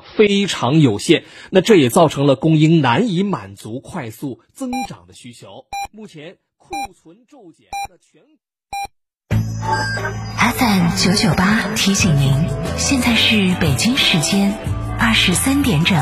[0.00, 5.66] 非常有限，那这也造成了供应难以满足快速增长的需求。
[5.92, 8.22] 目前库存骤减，的全。
[9.60, 12.30] FM 九九八提醒您，
[12.76, 14.52] 现在是北京时间
[14.98, 15.96] 二十三点整。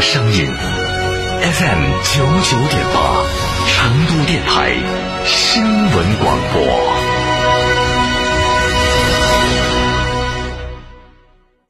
[0.00, 0.46] 声音
[1.42, 1.82] FM
[2.14, 3.24] 九九点八，
[3.66, 4.72] 成都电台
[5.26, 6.62] 新闻广播。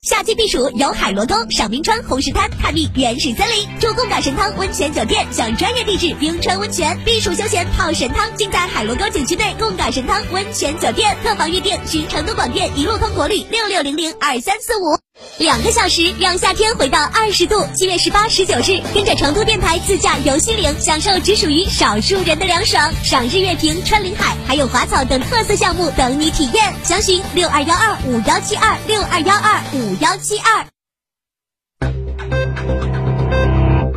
[0.02, 11.16] 夏季避暑游海螺沟、赏冰川、红石滩、探秘原始森林，住贡嘎神汤温泉酒店，享专业地质冰川温泉，避暑休闲泡神汤，尽在海螺沟景区内贡嘎神汤温泉酒店。
[11.22, 14.97] 客房预订寻成都广电一路通国旅六六零零二三四五。
[15.38, 17.64] 两个小时，让夏天回到二十度。
[17.72, 26.74] 七月十八、十九日，跟着成都电台自驾游西岭，享受只属于少数人的凉爽，赏日月平、穿林海，还有滑草等特色项目等你体验。
[26.82, 30.66] 详询六二幺二五幺七二六二幺二五幺七二。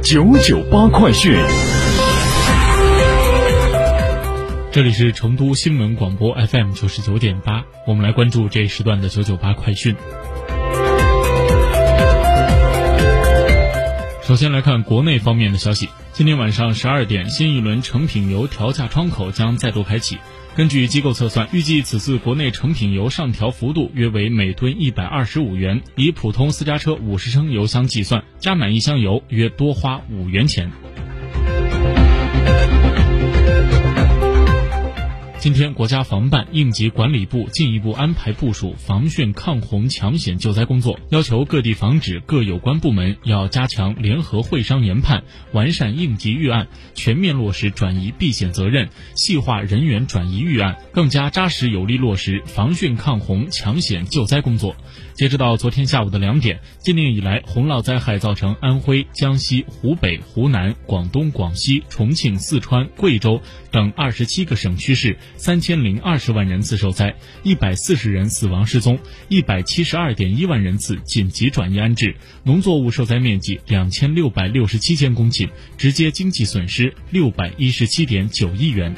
[0.03, 1.35] 九九八快讯，
[4.71, 9.95] 这里是成都新闻广播 FM 九十九点八，我们来关注这一时段的九九八快讯。
[14.31, 15.89] 首先来看国内方面的消息。
[16.13, 20.19] 今天晚上十二点，新一轮成品油调价窗口将再度开启。
[20.55, 30.71] 根据机构测算，预计此次国内成品油上调幅度约为每吨一百二十五元，以普通私家车五十升油箱计算，加满一箱油约多花五元钱。
[35.41, 54.75] 今天，国家防办应急管理部进一步安排部署防汛抗洪抢险救灾工作，要求各地防指各有关部门要加强联合会商研判，完善应急预案，全面落实转移避险责任，细化人员转移预案，更加扎实有力落实防汛抗洪抢险救灾工作。
[55.15, 78.93] 截止到昨天下午的两点，今年以来洪涝灾害造成安徽、江西、湖北、湖南、广东、广西、重庆、四川、贵州等二十七个省区市三千零二十万人次受灾，一百四十人死亡失踪，一百七十二点一万人次紧急转移安置，农作物受灾面积两千六百六十七千公顷，直接经济损失六百一十七点九亿元。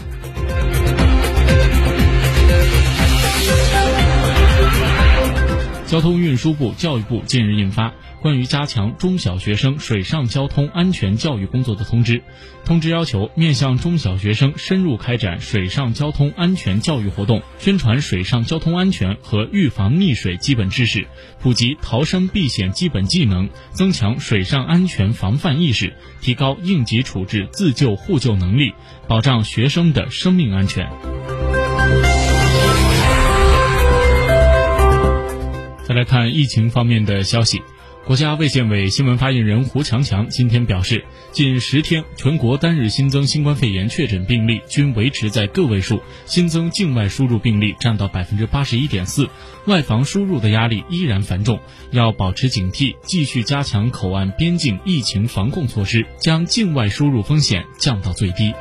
[5.94, 7.90] 交通运输部、教育部近日印发
[8.20, 12.18] 《关于加强中小学生水上交通安全教育工作的通知》。
[12.66, 21.06] 通知要求，面向中小学生深入开展水上交通安全教育活动，宣传水上交通安全和预防溺水基本知识，
[21.40, 28.74] 普及逃生避险基本技能，增强水上安全防范意识，提高应急处置自救互救能力，
[29.08, 30.90] 保障学生的生命安全。
[35.94, 37.62] 来看疫情方面的消息，
[38.06, 49.30] 国家卫健委新闻发言人胡强强今天表示，近十天全国单日新增新冠肺炎确诊病例均维持在个位数，新增境外输入病例占到百分之八十一点四，
[49.66, 51.60] 外防输入的压力依然繁重，
[51.92, 58.54] 要保持警惕，继续加强口岸边境疫情防控措施，将境外输入风险降到最低。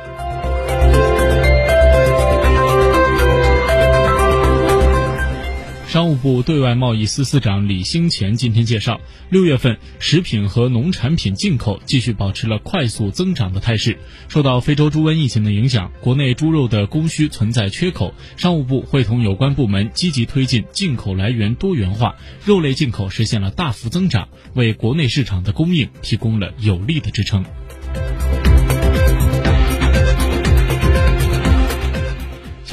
[5.93, 8.99] 商务部对外贸易司司长李兴前今天介绍，
[9.29, 13.99] 六月份食品和农产品进口继续保持了快速增长的态势。
[14.27, 27.45] 受到非洲猪瘟疫情的影响，国内猪肉的供需存在缺口，商务部会同有关部门积极推进进口来源多元化，肉类进口实现了大幅增长，为国内市场的供应提供了有力的支撑。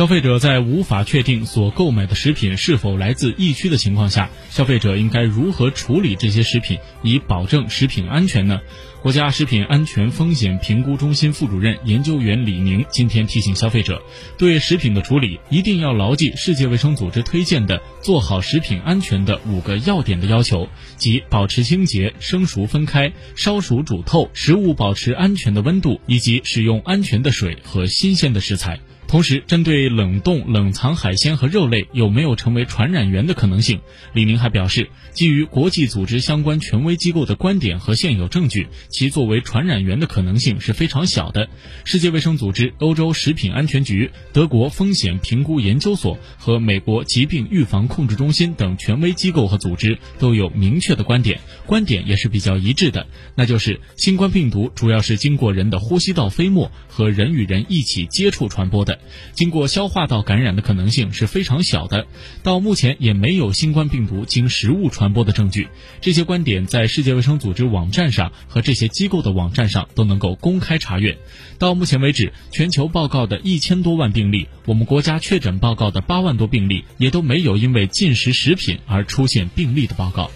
[0.00, 8.62] 消费者在无法确定所购买的食品是否来自疫区的情况下，消费者应该如何处理这些食品，以保证食品安全呢？
[9.02, 14.00] 国家食品安全风险评估中心副主任研究员李宁今天提醒消费者，
[14.38, 28.80] 对食品的处理一定要牢记世界卫生组织推荐的做好食品安全的五个要点的要求，即保持清洁、生熟分开、烧熟煮透、食物保持安全的温度，以及使用安全的水和新鲜的食材。
[29.10, 33.80] 同时，针对冷冻、冷藏海鲜和肉类有没有成为传染源的可能性，
[34.12, 41.48] 李宁还表示，基于国际组织相关权威机构的观点和现有证据，其作为传染源的可能性是非常小的。
[41.84, 58.99] 世界卫生组织、欧洲食品安全局、德国风险评估研究所和美国疾病预防控制中心等权威机构和组织都有明确的观点，观点也是比较一致的，那就是新冠病毒主要是经过人的呼吸道飞沫和人与人一起接触传播的。
[59.32, 62.06] 经过消化道感染的可能性是非常小的，
[62.42, 65.68] 到目前也没有新冠病毒经食物传播的证据。
[66.00, 71.18] 这些观点在世界卫生组织网站上和这些机构的网站上都能够公开查阅。
[71.58, 80.30] 到目前为止，全球报告的一千多万病例，我们国家确诊报告的八万多病例，也都没有因为进食食品而出现病例的报告。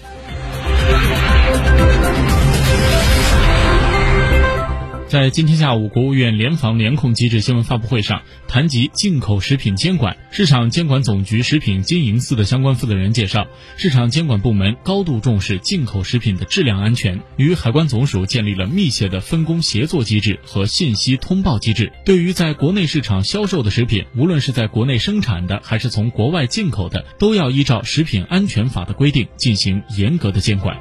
[5.15, 13.47] 在今天下午，国务院联防联控机制新闻发布会上，谈及进口食品监管，市场监管总局食品经营司的相关负责人介绍，
[13.77, 21.93] 市场监管部门高度重视进口食品的质量安全，与海关总署建立了密切的分工协作机制和信息通报机制。
[22.05, 30.77] 对于在国内市场销售的食品，无论是在国内生产的还是从国外进口的，都要依照食品安全法的规定进行严格的监管。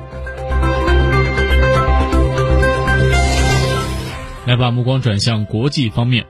[4.46, 6.26] 来把目光转向国际方面。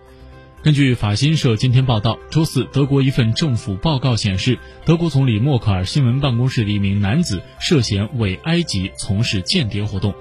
[0.61, 10.13] 根据法新社今天报道，周四，德国一份政府报告显示，德国总理默克尔新闻办公室的一名男子涉嫌为埃及从事间谍活动。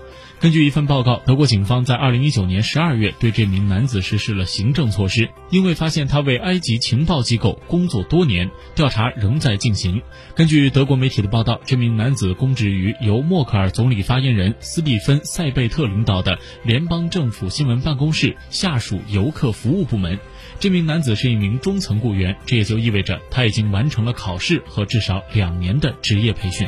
[0.42, 10.02] 根据一份报告，德国警方在2019年12月对这名男子实施了行政措施，因为发现他为埃及情报机构工作多年，调查仍在进行。
[10.34, 20.18] 根据德国媒体的报道，这名男子公职于由默克尔总理发言人斯蒂芬·塞贝特领导的联邦政府新闻办公室下属游客服务部门。
[20.58, 26.66] 这名男子是一名中层雇员，这也就意味着他已经完成了考试和至少两年的职业培训。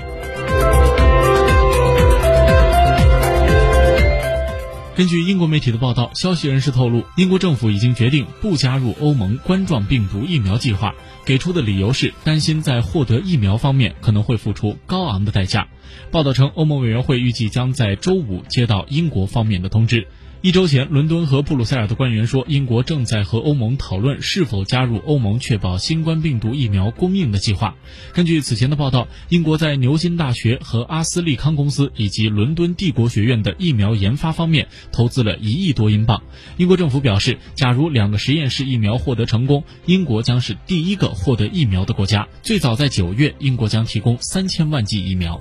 [4.97, 10.95] 根据英国媒体的报道，消息人士透露，英国政府已经决定不加入欧盟冠状病毒疫苗计划，
[11.25, 15.67] 给出的理由是担心在获得疫苗方面可能会付出高昂的代价。
[16.13, 20.07] 报道称，欧盟委员会预计将在周五接到英国方面的通知。
[20.45, 27.77] 一周前，伦敦和布鲁塞尔的官员说，英国正在和欧盟讨论是否加入欧盟确保新冠病毒疫苗供应的计划。
[28.13, 36.23] 根据此前的报道，英国在牛津大学和阿斯利康公司以及伦敦帝国学院的疫苗研发方面投资了一亿多英镑。
[36.59, 42.29] 英国政府表示，假如两个实验室疫苗获得成功，英国将是第一个获得疫苗的国家。
[42.43, 45.41] 最早在九月，英国将提供三千万剂疫苗。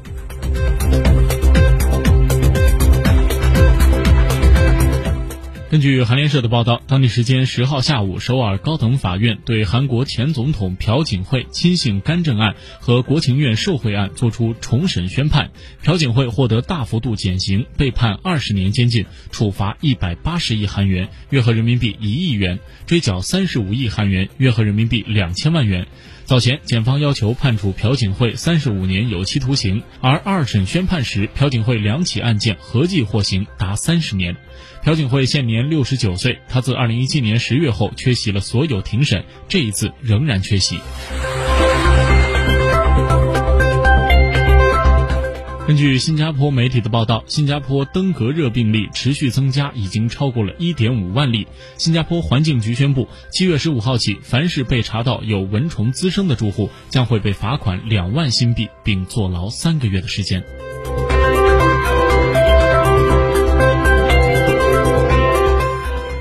[5.73, 15.49] 根据韩联社的报道，当地时间十号下午，首尔高等法院对韩国前总统朴槿惠亲信干政案和国情院受贿案作出重审宣判。
[15.81, 25.87] 朴槿惠获得大幅度减刑，被判二十年监禁，处罚一百八十亿韩元（约合人民币一亿元），追缴三十五亿韩元（约合人民币两千万元）。
[26.25, 34.37] 早前，检方要求判处朴槿惠三十五年有期徒刑，而二审宣判时，朴槿惠两起案件合计获刑达三十年。
[34.83, 40.79] 朴槿惠现年六十九岁，他自二零一七年十月后缺席了所有庭审，这一次仍然缺席。
[45.65, 51.47] 根据新加坡媒体的报道，新加坡登革热病例持续增加，已经超过了一点五万例。
[51.77, 60.43] 新加坡环境局宣布，七月十五号起，凡是被查到有蚊虫滋生的住户，将会被罚款两万新币，并坐牢三个月的时间。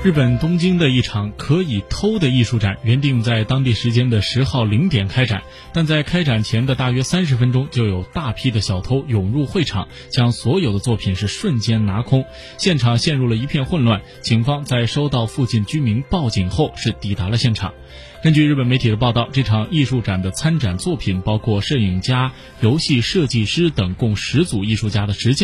[0.03, 12.25] 日本东京的一场可以偷的艺术展，原定在当地时间的十号零点开展，但在开展前的大约三十分钟，就有大批的小偷涌入会场，将所有的作品是瞬间拿空，
[12.57, 14.01] 现场陷入了一片混乱。
[14.19, 17.73] 警方在收到附近居民报警后，是抵达了现场。
[18.21, 25.41] 根据日本媒体的报道，这场艺术展的参展作品包括摄影家、游戏设计师等共十组艺术家的实践。